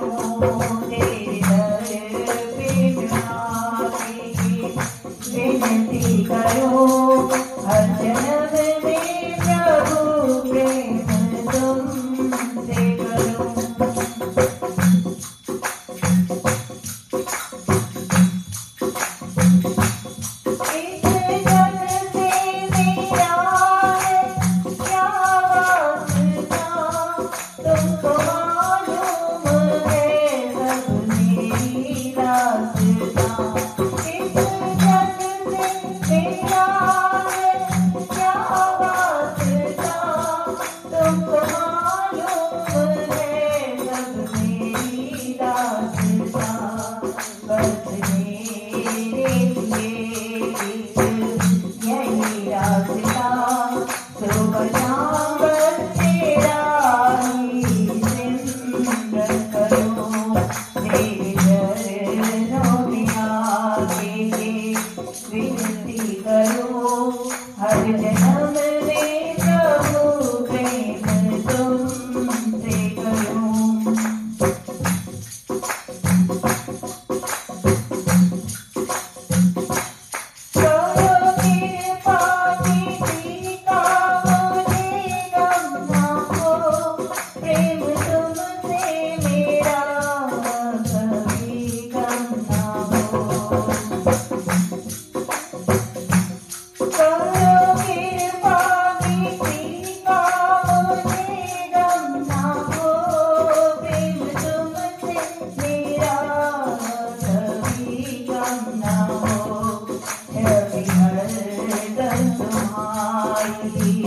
[0.00, 0.67] Oh.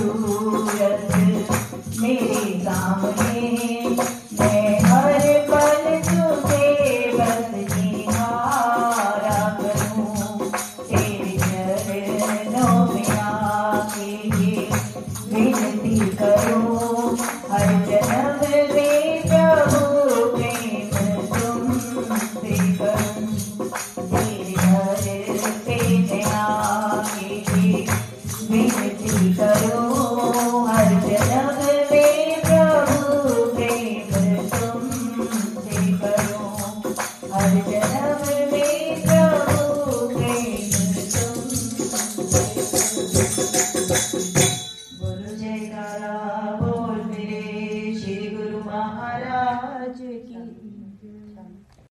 [0.00, 1.09] Hallelujah.
[31.28, 31.69] Never